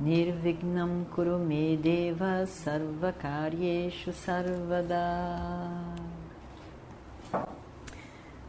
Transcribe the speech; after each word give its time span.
Nirvignam 0.00 1.06
Kurume 1.12 1.76
Deva 1.76 2.46
Sarvakaryeshu 2.46 4.12
Sarvada 4.12 4.94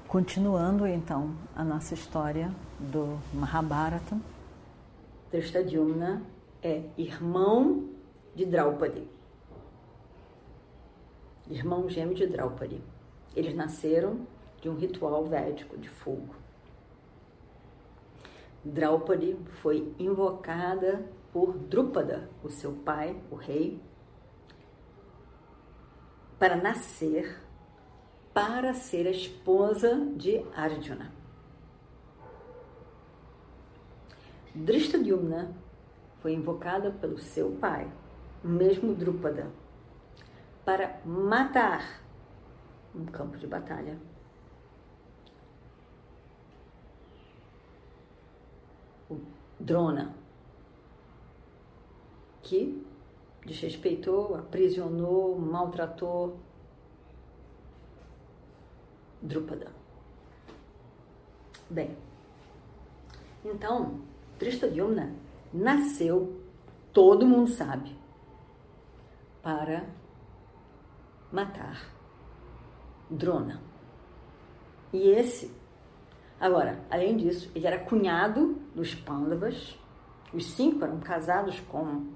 Continuando 0.08 0.86
então 0.86 1.36
a 1.56 1.64
nossa 1.64 1.96
história 1.96 2.52
do 2.80 3.18
Mahabharata. 3.34 4.16
Drishtadyumna 5.32 6.22
é 6.62 6.84
irmão 6.96 7.90
de 8.36 8.46
Draupadi. 8.46 9.08
Irmão 11.50 11.90
gêmeo 11.90 12.14
de 12.14 12.28
Draupadi. 12.28 12.80
Eles 13.36 13.56
nasceram 13.56 14.20
de 14.62 14.70
um 14.70 14.76
ritual 14.76 15.26
védico 15.26 15.76
de 15.80 15.90
fogo. 15.90 16.36
Draupadi 18.64 19.36
foi 19.64 19.92
invocada 19.98 21.04
por 21.32 21.58
Drupada, 21.58 22.30
o 22.44 22.50
seu 22.50 22.74
pai, 22.74 23.22
o 23.30 23.36
rei, 23.36 23.82
para 26.38 26.56
nascer 26.56 27.50
para 28.34 28.74
ser 28.74 29.08
a 29.08 29.12
esposa 29.12 30.00
de 30.16 30.46
Arjuna. 30.56 31.12
Drishtadyumna 34.56 35.54
foi 36.22 36.34
invocada 36.34 36.92
pelo 36.92 37.18
seu 37.18 37.52
pai, 37.52 37.92
mesmo 38.44 38.96
Drupada, 38.96 39.52
para 40.64 41.02
matar 41.06 42.02
um 42.96 43.06
campo 43.06 43.38
de 43.38 43.48
batalha 43.48 43.98
o 49.10 49.20
Drona, 49.60 50.16
que 52.50 52.84
desrespeitou, 53.46 54.36
aprisionou, 54.36 55.38
maltratou 55.40 56.38
Drupada. 59.22 59.72
Bem, 61.70 61.96
então, 63.46 64.00
Drishtadyumna 64.40 65.14
nasceu, 65.54 66.42
todo 66.92 67.26
mundo 67.26 67.50
sabe, 67.50 67.96
para 69.44 69.86
matar 71.32 71.94
Drona. 73.10 73.62
E 74.92 75.10
esse 75.10 75.60
Agora, 76.40 76.80
além 76.90 77.18
disso, 77.18 77.52
ele 77.54 77.68
era 77.68 77.78
cunhado 77.78 78.56
dos 78.74 78.96
Pandavas, 78.96 79.78
os 80.34 80.46
cinco 80.46 80.86
eram 80.86 81.00
casados 81.02 81.60
com, 81.60 82.08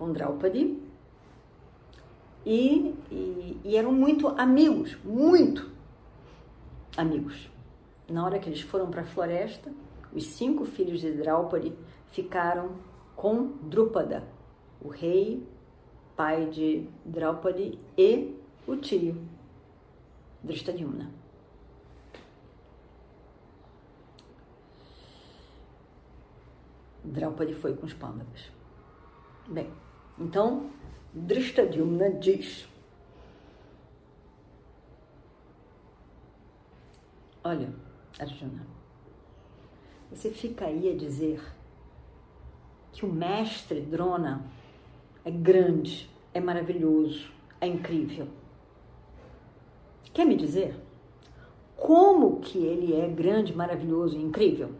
com 0.00 0.12
Draupadi 0.12 0.82
e, 2.46 2.94
e, 3.10 3.60
e 3.62 3.76
eram 3.76 3.92
muito 3.92 4.28
amigos, 4.28 4.96
muito 5.04 5.70
amigos. 6.96 7.50
Na 8.08 8.24
hora 8.24 8.38
que 8.38 8.48
eles 8.48 8.62
foram 8.62 8.90
para 8.90 9.02
a 9.02 9.04
floresta, 9.04 9.70
os 10.10 10.24
cinco 10.24 10.64
filhos 10.64 11.02
de 11.02 11.12
Draupadi 11.12 11.76
ficaram 12.12 12.76
com 13.14 13.48
Drupada, 13.62 14.26
o 14.80 14.88
rei, 14.88 15.46
pai 16.16 16.46
de 16.46 16.88
Draupadi, 17.04 17.78
e 17.96 18.34
o 18.66 18.76
tio, 18.76 19.22
Drishtadyumna. 20.42 21.10
Draupadi 27.04 27.54
foi 27.54 27.74
com 27.76 27.84
os 27.84 27.92
Pandavas. 27.92 28.50
Bem, 29.46 29.70
então 30.20 30.70
Drishtadyumna 31.12 32.10
diz: 32.10 32.68
Olha, 37.42 37.72
Arjuna, 38.18 38.66
você 40.10 40.30
fica 40.30 40.66
aí 40.66 40.92
a 40.92 40.96
dizer 40.96 41.42
que 42.92 43.04
o 43.04 43.12
mestre 43.12 43.80
Drona 43.80 44.44
é 45.24 45.30
grande, 45.30 46.10
é 46.34 46.40
maravilhoso, 46.40 47.32
é 47.60 47.66
incrível. 47.66 48.28
Quer 50.12 50.26
me 50.26 50.36
dizer 50.36 50.76
como 51.76 52.40
que 52.40 52.58
ele 52.58 52.94
é 52.94 53.08
grande, 53.08 53.56
maravilhoso 53.56 54.18
e 54.18 54.22
incrível? 54.22 54.70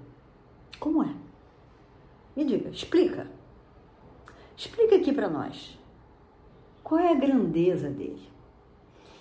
Como 0.79 1.03
é? 1.03 1.15
Me 2.37 2.45
diga, 2.45 2.69
explica. 2.69 3.27
Explica 4.61 4.97
aqui 4.97 5.11
para 5.11 5.27
nós. 5.27 5.79
Qual 6.85 7.01
é 7.01 7.13
a 7.13 7.19
grandeza 7.19 7.89
dele? 7.89 8.29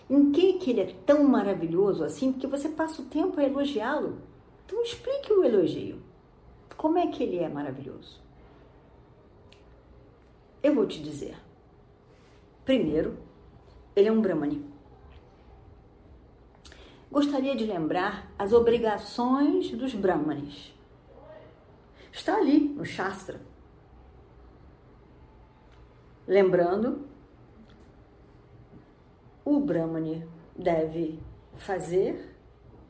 Em 0.10 0.34
que 0.34 0.60
que 0.60 0.70
ele 0.70 0.82
é 0.82 0.94
tão 1.06 1.24
maravilhoso 1.24 2.04
assim? 2.04 2.34
Porque 2.34 2.46
você 2.46 2.68
passa 2.68 3.02
o 3.02 3.06
tempo 3.06 3.40
a 3.40 3.46
elogiá-lo. 3.46 4.18
Então 4.66 4.84
explique 4.84 5.32
o 5.32 5.42
elogio. 5.42 6.02
Como 6.76 6.98
é 6.98 7.08
que 7.08 7.24
ele 7.24 7.38
é 7.38 7.48
maravilhoso? 7.48 8.20
Eu 10.62 10.76
vou 10.76 10.86
te 10.86 11.02
dizer. 11.02 11.38
Primeiro, 12.66 13.18
ele 13.96 14.10
é 14.10 14.12
um 14.12 14.20
Brahmani. 14.20 14.66
Gostaria 17.10 17.56
de 17.56 17.64
lembrar 17.64 18.30
as 18.38 18.52
obrigações 18.52 19.72
dos 19.72 19.96
Brahmanes. 19.96 20.74
Está 22.12 22.36
ali 22.36 22.60
no 22.60 22.84
Shastra. 22.84 23.48
Lembrando, 26.30 27.08
o 29.44 29.60
Brahmani 29.60 30.26
deve 30.56 31.20
fazer 31.58 32.36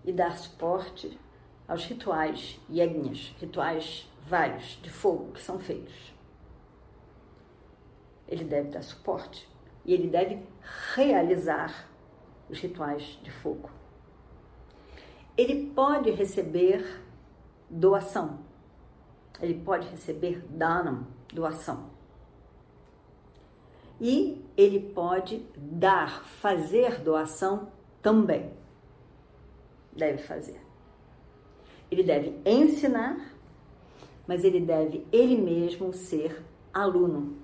e 0.04 0.12
dar 0.12 0.38
suporte 0.38 1.18
aos 1.66 1.86
rituais 1.86 2.60
yagnas, 2.70 3.34
rituais 3.40 4.12
vários 4.28 4.80
de 4.82 4.90
fogo 4.90 5.32
que 5.32 5.42
são 5.42 5.58
feitos. 5.58 6.14
Ele 8.28 8.44
deve 8.44 8.72
dar 8.72 8.84
suporte 8.84 9.50
e 9.86 9.94
ele 9.94 10.10
deve 10.10 10.46
realizar 10.94 11.90
os 12.50 12.60
rituais 12.60 13.18
de 13.24 13.32
fogo. 13.32 13.70
Ele 15.38 15.72
pode 15.74 16.12
receber 16.12 17.02
doação 17.70 18.50
ele 19.42 19.54
pode 19.54 19.88
receber 19.88 20.46
danam, 20.50 21.08
doação. 21.34 21.90
E 24.00 24.44
ele 24.56 24.80
pode 24.80 25.46
dar, 25.58 26.24
fazer 26.24 27.02
doação 27.02 27.72
também. 28.02 28.52
Deve 29.92 30.20
fazer. 30.20 30.62
Ele 31.92 32.04
deve 32.04 32.40
ensinar, 32.46 33.36
mas 34.28 34.44
ele 34.44 34.62
deve 34.62 35.06
ele 35.12 35.36
mesmo 35.36 35.92
ser 35.92 36.46
aluno, 36.74 37.38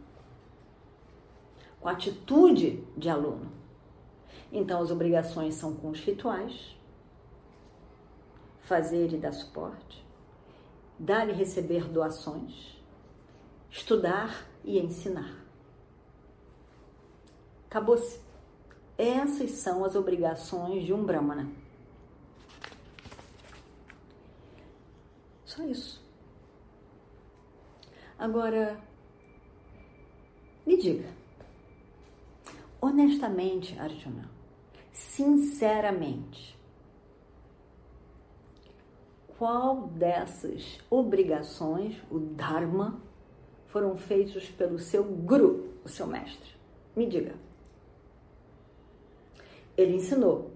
com 1.79 1.89
atitude 1.89 2.83
de 2.95 3.09
aluno. 3.09 3.51
Então, 4.51 4.81
as 4.81 4.91
obrigações 4.91 5.55
são 5.55 5.75
com 5.75 5.89
os 5.89 5.99
rituais, 5.99 6.77
fazer 8.61 9.13
e 9.13 9.17
dar 9.17 9.31
suporte, 9.31 10.05
dar 10.97 11.27
e 11.27 11.33
receber 11.33 11.89
doações, 11.89 12.81
estudar 13.69 14.47
e 14.63 14.79
ensinar. 14.79 15.44
Acabou-se. 17.75 18.21
Essas 18.97 19.51
são 19.51 19.83
as 19.83 19.95
obrigações 19.95 20.85
de 20.85 20.93
um 20.93 21.03
Brahmana. 21.03 21.51
Só 25.43 25.61
isso. 25.65 26.01
Agora, 28.17 28.79
me 30.65 30.77
diga, 30.77 31.09
honestamente, 32.79 33.77
Arjuna, 33.77 34.31
sinceramente, 34.93 36.57
qual 39.37 39.87
dessas 39.87 40.79
obrigações, 40.89 42.01
o 42.09 42.19
Dharma, 42.19 43.01
foram 43.67 43.97
feitos 43.97 44.47
pelo 44.47 44.79
seu 44.79 45.03
guru, 45.03 45.73
o 45.83 45.89
seu 45.89 46.07
mestre? 46.07 46.55
Me 46.95 47.05
diga. 47.05 47.44
Ele 49.77 49.95
ensinou, 49.95 50.51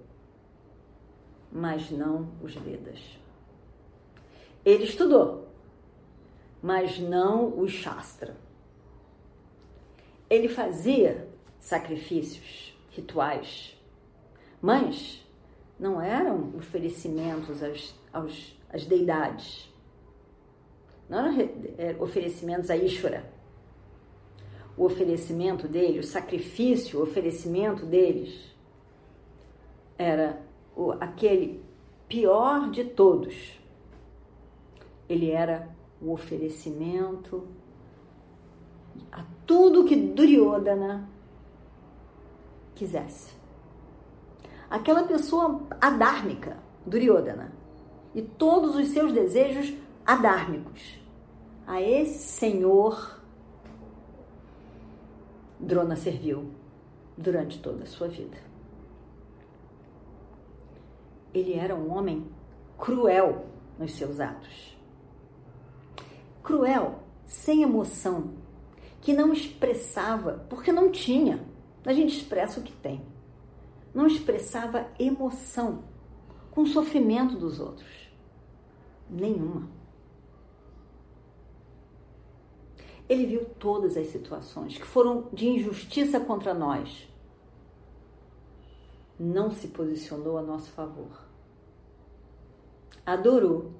mas 1.51 1.91
não 1.91 2.29
os 2.41 2.53
Vedas. 2.55 3.19
Ele 4.63 4.83
estudou, 4.83 5.47
mas 6.61 6.99
não 6.99 7.59
os 7.59 7.71
Shastra. 7.71 8.35
Ele 10.29 10.47
fazia 10.47 11.27
sacrifícios, 11.59 12.77
rituais, 12.91 13.75
mas 14.61 15.25
não 15.79 16.01
eram 16.01 16.53
oferecimentos 16.57 17.63
às, 17.63 17.95
aos, 18.13 18.57
às 18.69 18.85
deidades. 18.85 19.73
Não 21.09 21.19
eram 21.19 21.49
é, 21.77 21.95
oferecimentos 21.99 22.69
a 22.69 22.77
Ishvara. 22.77 23.31
O 24.77 24.85
oferecimento 24.85 25.67
dele, 25.67 25.99
o 25.99 26.03
sacrifício, 26.03 26.99
o 26.99 27.03
oferecimento 27.03 27.85
deles 27.85 28.55
era 29.99 30.41
o, 30.75 30.93
aquele 30.93 31.61
pior 32.07 32.71
de 32.71 32.85
todos. 32.85 33.59
Ele 35.09 35.29
era 35.29 35.69
o 36.01 36.13
oferecimento 36.13 37.45
a 39.11 39.25
tudo 39.45 39.83
que 39.83 39.95
Duryodhana 39.95 41.09
quisesse. 42.73 43.33
Aquela 44.69 45.03
pessoa 45.03 45.67
adármica, 45.81 46.57
Duryodhana, 46.85 47.51
e 48.15 48.21
todos 48.21 48.75
os 48.75 48.87
seus 48.87 49.11
desejos 49.11 49.73
adármicos. 50.05 50.97
A 51.67 51.81
esse 51.81 52.19
senhor 52.19 53.19
Drona 55.59 55.95
serviu 55.95 56.51
durante 57.17 57.61
toda 57.61 57.83
a 57.83 57.85
sua 57.85 58.07
vida. 58.07 58.48
Ele 61.33 61.53
era 61.53 61.75
um 61.75 61.91
homem 61.95 62.27
cruel 62.77 63.45
nos 63.77 63.93
seus 63.93 64.19
atos. 64.19 64.77
Cruel, 66.41 67.03
sem 67.25 67.61
emoção, 67.61 68.33
que 69.01 69.13
não 69.13 69.31
expressava, 69.31 70.45
porque 70.49 70.71
não 70.71 70.91
tinha. 70.91 71.45
A 71.85 71.93
gente 71.93 72.17
expressa 72.17 72.59
o 72.59 72.63
que 72.63 72.73
tem. 72.73 73.01
Não 73.93 74.07
expressava 74.07 74.87
emoção 74.99 75.83
com 76.51 76.61
o 76.61 76.67
sofrimento 76.67 77.35
dos 77.35 77.59
outros. 77.59 78.09
Nenhuma. 79.09 79.69
Ele 83.07 83.25
viu 83.25 83.45
todas 83.57 83.97
as 83.97 84.07
situações 84.07 84.77
que 84.77 84.85
foram 84.85 85.27
de 85.33 85.47
injustiça 85.47 86.19
contra 86.19 86.53
nós. 86.53 87.08
Não 89.19 89.51
se 89.51 89.67
posicionou 89.67 90.37
a 90.37 90.41
nosso 90.41 90.71
favor. 90.71 91.27
Adorou, 93.05 93.71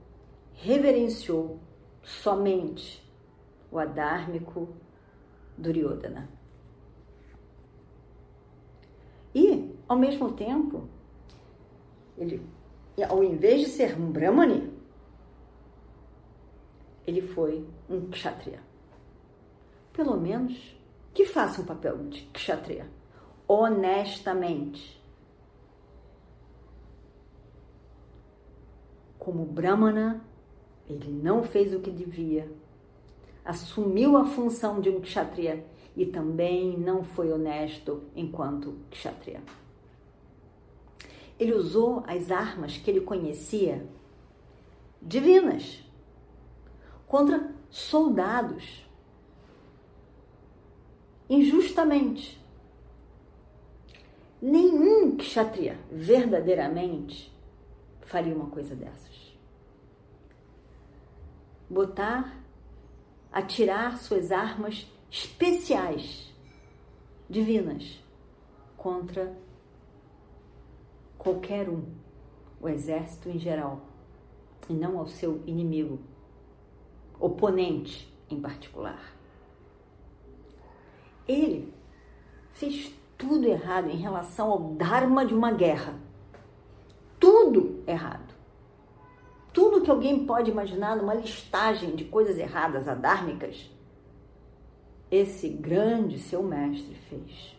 reverenciou 0.54 1.60
somente 2.04 3.02
o 3.72 3.80
adármico 3.80 4.68
Duryodhana. 5.58 6.28
E, 9.34 9.74
ao 9.88 9.98
mesmo 9.98 10.34
tempo, 10.34 10.90
ele, 12.18 12.46
ao 13.08 13.24
invés 13.24 13.62
de 13.62 13.68
ser 13.68 13.98
um 13.98 14.12
Brahmani, 14.12 14.74
ele 17.06 17.22
foi 17.22 17.66
um 17.90 18.10
Kshatriya 18.10 18.70
pelo 20.00 20.16
menos, 20.16 20.58
que 21.14 21.26
faça 21.26 21.62
um 21.62 21.66
papel 21.66 21.98
de 22.08 22.22
kshatriya, 22.28 22.90
honestamente. 23.46 24.99
Como 29.30 29.46
Brahmana, 29.46 30.26
ele 30.90 31.12
não 31.12 31.44
fez 31.44 31.72
o 31.72 31.80
que 31.80 31.92
devia, 31.92 32.52
assumiu 33.46 34.18
a 34.18 34.26
função 34.26 34.82
de 34.82 34.90
um 34.90 35.00
kshatriya 35.02 35.64
e 35.96 36.04
também 36.04 36.76
não 36.76 37.04
foi 37.04 37.32
honesto 37.32 38.02
enquanto 38.16 38.80
kshatriya. 38.90 39.44
Ele 41.40 41.54
usou 41.54 42.04
as 42.08 42.32
armas 42.32 42.78
que 42.78 42.90
ele 42.90 43.02
conhecia, 43.02 43.86
divinas, 45.00 45.84
contra 47.06 47.54
soldados 47.70 48.84
injustamente. 51.30 52.44
Nenhum 54.42 55.16
kshatriya 55.18 55.78
verdadeiramente 55.92 57.32
faria 58.10 58.36
uma 58.36 58.48
coisa 58.50 58.76
dessas. 58.76 59.38
Botar, 61.70 62.44
atirar 63.32 64.00
suas 64.00 64.32
armas 64.32 64.92
especiais, 65.12 66.34
divinas, 67.30 68.04
contra 68.76 69.38
qualquer 71.20 71.70
um, 71.70 71.86
o 72.60 72.68
exército 72.68 73.30
em 73.30 73.38
geral, 73.38 73.82
e 74.68 74.74
não 74.74 74.98
ao 74.98 75.08
seu 75.08 75.44
inimigo, 75.46 76.00
oponente 77.20 78.12
em 78.28 78.42
particular. 78.42 79.14
Ele 81.28 81.72
fez 82.54 82.92
tudo 83.16 83.46
errado 83.46 83.92
em 83.92 83.98
relação 83.98 84.50
ao 84.52 84.74
Dharma 84.74 85.24
de 85.24 85.36
uma 85.36 85.52
guerra. 85.52 86.09
Tudo 87.20 87.84
errado. 87.86 88.34
Tudo 89.52 89.82
que 89.82 89.92
alguém 89.92 90.26
pode 90.26 90.52
imaginar 90.52 90.96
numa 90.96 91.14
listagem 91.14 91.96
de 91.96 92.06
coisas 92.06 92.38
erradas 92.38 92.88
adármicas, 92.88 93.70
esse 95.12 95.50
grande 95.50 96.20
seu 96.20 96.44
mestre 96.44 96.94
fez. 97.10 97.58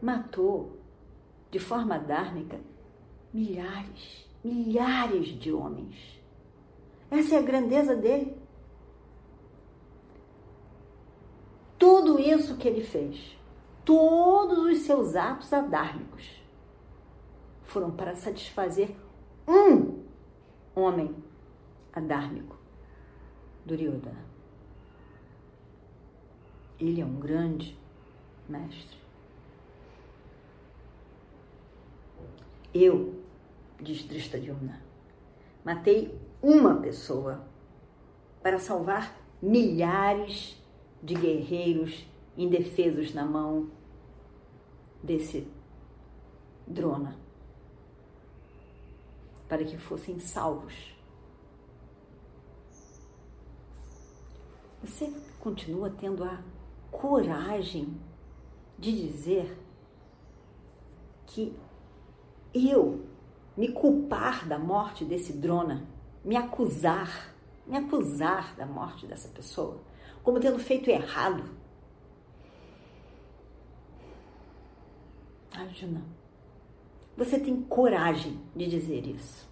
Matou 0.00 0.78
de 1.50 1.60
forma 1.60 1.98
dármica 1.98 2.58
milhares, 3.32 4.28
milhares 4.42 5.28
de 5.28 5.52
homens. 5.52 6.20
Essa 7.10 7.36
é 7.36 7.38
a 7.38 7.42
grandeza 7.42 7.94
dele. 7.94 8.36
Tudo 11.78 12.18
isso 12.18 12.56
que 12.56 12.68
ele 12.68 12.82
fez, 12.82 13.36
todos 13.84 14.58
os 14.58 14.78
seus 14.80 15.16
atos 15.16 15.52
adármicos, 15.52 16.41
foram 17.72 17.90
para 17.90 18.14
satisfazer 18.14 18.94
um 19.48 20.02
homem 20.74 21.16
adármico, 21.90 22.58
Duryodhana. 23.64 24.26
Ele 26.78 27.00
é 27.00 27.04
um 27.04 27.18
grande 27.18 27.78
mestre. 28.46 28.98
Eu, 32.74 33.14
diz 33.80 34.04
Drishtadyumna, 34.04 34.82
matei 35.64 36.18
uma 36.42 36.74
pessoa 36.76 37.42
para 38.42 38.58
salvar 38.58 39.16
milhares 39.40 40.62
de 41.02 41.14
guerreiros 41.14 42.06
indefesos 42.36 43.14
na 43.14 43.24
mão 43.24 43.70
desse 45.02 45.48
drona, 46.66 47.21
para 49.52 49.64
que 49.64 49.76
fossem 49.76 50.18
salvos. 50.18 50.96
Você 54.82 55.12
continua 55.40 55.90
tendo 55.90 56.24
a 56.24 56.42
coragem 56.90 58.00
de 58.78 59.08
dizer 59.08 59.54
que 61.26 61.54
eu 62.54 63.04
me 63.54 63.70
culpar 63.72 64.48
da 64.48 64.58
morte 64.58 65.04
desse 65.04 65.34
drona, 65.34 65.86
me 66.24 66.34
acusar, 66.34 67.34
me 67.66 67.76
acusar 67.76 68.56
da 68.56 68.64
morte 68.64 69.06
dessa 69.06 69.28
pessoa, 69.28 69.82
como 70.22 70.40
tendo 70.40 70.58
feito 70.58 70.88
errado. 70.88 71.44
Arjuna, 75.54 76.21
você 77.16 77.38
tem 77.38 77.62
coragem 77.62 78.40
de 78.54 78.66
dizer 78.66 79.06
isso. 79.06 79.48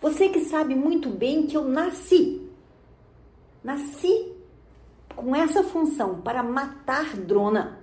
Você 0.00 0.28
que 0.28 0.40
sabe 0.40 0.74
muito 0.74 1.08
bem 1.08 1.46
que 1.46 1.56
eu 1.56 1.64
nasci, 1.64 2.48
nasci 3.62 4.34
com 5.14 5.34
essa 5.34 5.62
função 5.62 6.20
para 6.20 6.42
matar 6.42 7.16
Drona. 7.16 7.80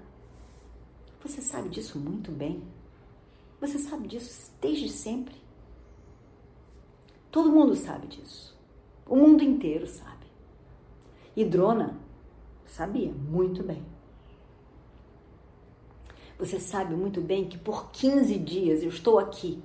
Você 1.24 1.42
sabe 1.42 1.70
disso 1.70 1.98
muito 2.00 2.32
bem. 2.32 2.64
Você 3.60 3.78
sabe 3.78 4.08
disso 4.08 4.52
desde 4.60 4.90
sempre. 4.90 5.36
Todo 7.32 7.52
mundo 7.52 7.76
sabe 7.76 8.08
disso. 8.08 8.58
O 9.06 9.16
mundo 9.16 9.44
inteiro 9.44 9.88
sabe. 9.88 10.26
E 11.36 11.46
Drona 11.46 12.00
sabia 12.66 13.12
muito 13.12 13.64
bem. 13.64 13.84
Você 16.42 16.60
sabe 16.60 16.96
muito 16.96 17.22
bem 17.22 17.48
que 17.48 17.56
por 17.56 17.92
15 17.92 18.36
dias 18.40 18.82
eu 18.82 18.90
estou 18.90 19.20
aqui, 19.20 19.62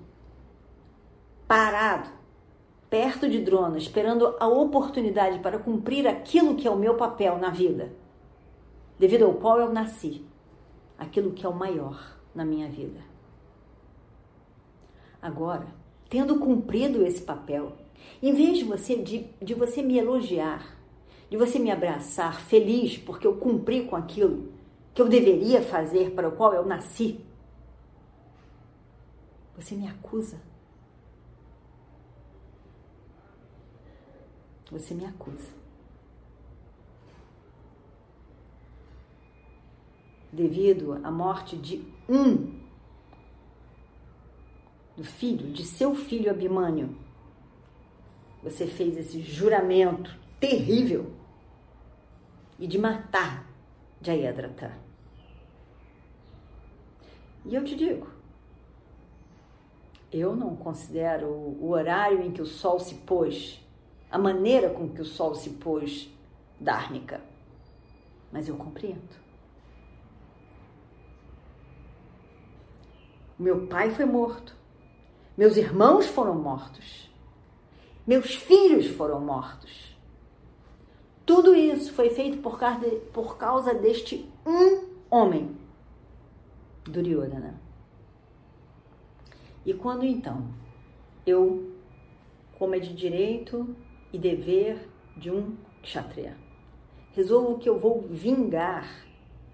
parado, 1.49 2.11
perto 2.90 3.30
de 3.30 3.40
Drona, 3.40 3.78
esperando 3.78 4.37
a 4.38 4.47
oportunidade 4.47 5.38
para 5.38 5.59
cumprir 5.59 6.06
aquilo 6.06 6.54
que 6.54 6.68
é 6.68 6.71
o 6.71 6.76
meu 6.76 6.95
papel 6.95 7.38
na 7.38 7.49
vida, 7.49 7.95
devido 8.99 9.25
ao 9.25 9.33
qual 9.33 9.59
eu 9.59 9.73
nasci, 9.73 10.23
aquilo 10.99 11.33
que 11.33 11.47
é 11.47 11.49
o 11.49 11.54
maior 11.54 12.18
na 12.35 12.45
minha 12.45 12.68
vida. 12.68 13.00
Agora, 15.23 15.68
tendo 16.11 16.38
cumprido 16.38 17.06
esse 17.06 17.23
papel, 17.23 17.73
em 18.23 18.35
vez 18.35 18.59
de 18.59 18.64
você, 18.64 18.97
de, 18.97 19.26
de 19.40 19.54
você 19.54 19.80
me 19.80 19.97
elogiar, 19.97 20.76
de 21.30 21.38
você 21.38 21.59
me 21.59 21.71
abraçar 21.71 22.38
feliz 22.38 22.99
porque 22.99 23.26
eu 23.26 23.37
cumpri 23.38 23.87
com 23.87 23.97
aquilo 23.97 24.55
que 24.96 25.02
eu 25.02 25.08
deveria 25.10 25.60
fazer 25.60 26.12
para 26.12 26.26
o 26.26 26.32
qual 26.32 26.54
eu 26.54 26.64
nasci, 26.64 27.22
você 29.54 29.74
me 29.76 29.86
acusa. 29.86 30.40
Você 34.70 34.94
me 34.94 35.04
acusa. 35.04 35.52
Devido 40.32 40.94
à 41.04 41.10
morte 41.10 41.58
de 41.58 41.86
um 42.08 42.58
do 44.96 45.04
filho, 45.04 45.52
de 45.52 45.62
seu 45.62 45.94
filho 45.94 46.30
Abimânio, 46.30 46.96
você 48.42 48.66
fez 48.66 48.96
esse 48.96 49.20
juramento 49.20 50.18
terrível 50.40 51.12
e 52.58 52.66
de 52.66 52.78
matar 52.78 53.46
Jayadratha. 54.00 54.85
E 57.48 57.54
eu 57.54 57.64
te 57.64 57.76
digo, 57.76 58.08
eu 60.12 60.34
não 60.34 60.56
considero 60.56 61.28
o 61.28 61.70
horário 61.70 62.20
em 62.20 62.32
que 62.32 62.42
o 62.42 62.46
sol 62.46 62.80
se 62.80 62.96
pôs, 62.96 63.64
a 64.10 64.18
maneira 64.18 64.68
com 64.70 64.88
que 64.88 65.00
o 65.00 65.04
sol 65.04 65.34
se 65.36 65.50
pôs, 65.50 66.10
dármica, 66.58 67.20
mas 68.32 68.48
eu 68.48 68.56
compreendo. 68.56 69.26
Meu 73.38 73.68
pai 73.68 73.90
foi 73.90 74.06
morto, 74.06 74.56
meus 75.36 75.56
irmãos 75.56 76.06
foram 76.06 76.34
mortos, 76.34 77.08
meus 78.04 78.34
filhos 78.34 78.88
foram 78.88 79.20
mortos. 79.20 79.94
Tudo 81.24 81.54
isso 81.54 81.92
foi 81.92 82.10
feito 82.10 82.38
por 82.38 82.58
causa, 82.58 82.88
por 83.12 83.36
causa 83.36 83.74
deste 83.74 84.28
um 84.44 84.88
homem, 85.10 85.56
Duryodhana. 86.90 87.60
E 89.64 89.74
quando 89.74 90.04
então 90.04 90.48
eu, 91.26 91.74
como 92.58 92.74
é 92.74 92.78
de 92.78 92.94
direito 92.94 93.76
e 94.12 94.18
dever 94.18 94.88
de 95.16 95.30
um 95.30 95.56
kshatriya, 95.82 96.36
resolvo 97.12 97.58
que 97.58 97.68
eu 97.68 97.78
vou 97.78 98.02
vingar 98.02 99.04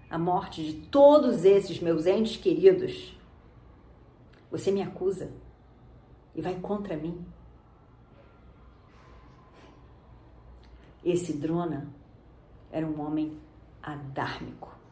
a 0.09 0.17
morte 0.19 0.63
de 0.63 0.73
todos 0.87 1.43
esses 1.43 1.79
meus 1.79 2.05
entes 2.05 2.37
queridos, 2.37 3.17
você 4.51 4.71
me 4.71 4.83
acusa 4.83 5.31
e 6.35 6.41
vai 6.41 6.53
contra 6.59 6.95
mim. 6.95 7.25
Esse 11.03 11.33
Drona 11.33 11.87
era 12.71 12.85
um 12.85 13.01
homem 13.01 13.37
adármico. 13.81 14.82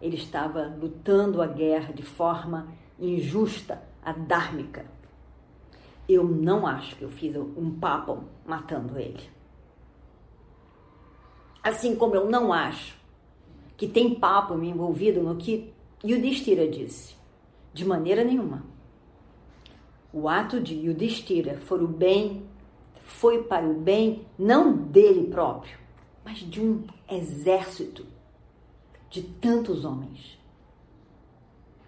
Ele 0.00 0.16
estava 0.16 0.66
lutando 0.80 1.42
a 1.42 1.46
guerra 1.46 1.92
de 1.92 2.02
forma 2.02 2.68
injusta, 2.98 3.82
adármica. 4.02 4.86
Eu 6.08 6.24
não 6.24 6.66
acho 6.66 6.96
que 6.96 7.02
eu 7.02 7.10
fiz 7.10 7.36
um 7.36 7.78
papo 7.78 8.24
matando 8.46 8.98
ele. 8.98 9.22
Assim 11.62 11.94
como 11.94 12.14
eu 12.14 12.28
não 12.28 12.52
acho 12.52 12.98
que 13.76 13.86
tem 13.86 14.14
papo 14.14 14.54
me 14.54 14.68
envolvido 14.68 15.22
no 15.22 15.36
que 15.36 15.72
Yudhishthira 16.04 16.66
disse. 16.66 17.14
De 17.72 17.84
maneira 17.84 18.24
nenhuma. 18.24 18.64
O 20.12 20.28
ato 20.28 20.60
de 20.60 20.74
Yudhishthira 20.74 21.60
foi 21.60 21.84
o 21.84 21.86
bem 21.86 22.50
foi 23.10 23.42
para 23.42 23.66
o 23.66 23.74
bem 23.74 24.24
não 24.38 24.72
dele 24.72 25.28
próprio, 25.28 25.76
mas 26.24 26.38
de 26.38 26.60
um 26.60 26.84
exército 27.10 28.06
de 29.10 29.22
tantos 29.22 29.84
homens 29.84 30.38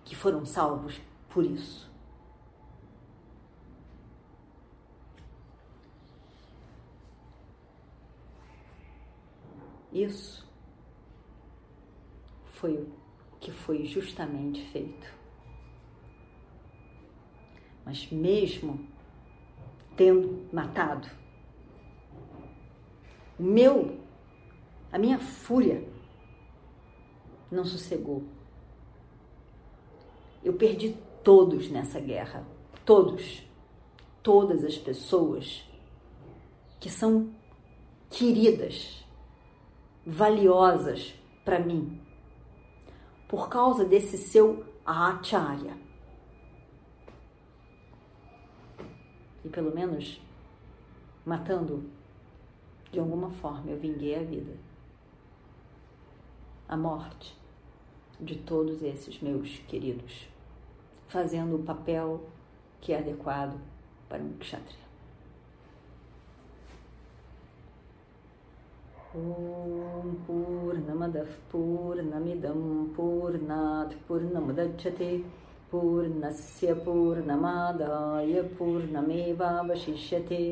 que 0.05 0.17
foram 0.17 0.45
salvos 0.45 1.01
por 1.31 1.45
isso. 1.45 1.91
Isso 9.93 10.45
foi 12.55 12.75
o 12.75 12.93
que 13.39 13.53
foi 13.53 13.85
justamente 13.85 14.63
feito. 14.71 15.07
Mas 17.85 18.11
mesmo 18.11 18.87
tendo 19.97 20.49
matado. 20.53 21.09
O 23.39 23.43
meu, 23.43 24.01
a 24.91 24.99
minha 24.99 25.19
fúria 25.19 25.92
não 27.55 27.65
sossegou. 27.65 28.25
Eu 30.43 30.55
perdi 30.55 30.97
todos 31.23 31.69
nessa 31.71 32.01
guerra, 32.01 32.45
todos, 32.85 33.43
todas 34.23 34.65
as 34.65 34.77
pessoas 34.77 35.65
que 36.81 36.91
são 36.91 37.31
queridas, 38.11 39.05
valiosas 40.05 41.15
para 41.45 41.61
mim, 41.61 42.01
por 43.29 43.49
causa 43.49 43.85
desse 43.85 44.19
seu 44.19 44.65
acharya. 44.85 45.83
e 49.45 49.49
pelo 49.49 49.75
menos 49.75 50.21
matando 51.25 51.91
de 52.91 52.99
alguma 52.99 53.31
forma 53.31 53.71
eu 53.71 53.79
vinguei 53.79 54.15
a 54.15 54.23
vida, 54.23 54.57
a 56.69 56.77
morte 56.77 57.37
de 58.22 58.36
todos 58.36 58.82
esses 58.82 59.22
meus 59.22 59.60
queridos, 59.68 60.28
fazendo 61.08 61.56
o 61.56 61.64
papel 61.64 62.22
que 62.82 62.94
é 62.94 63.00
adequado 63.00 63.60
para 64.10 64.22
um 64.22 64.34
kshatriya. 64.40 64.88
Om 69.16 70.16
Purnamadav 70.28 71.30
Purnamidam 71.50 72.90
Purnat 72.96 73.96
Purnamudachyate 74.08 75.24
पूर्णस्य 75.72 76.74
पूर्णमादाय 76.84 78.42
पूर्णमेवावशिष्यते 78.58 80.44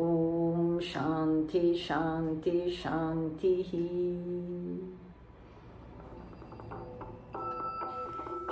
ॐ 0.00 0.78
शान्ति 0.82 1.74
शान्ति 1.86 2.70
शान्तिः 2.82 3.72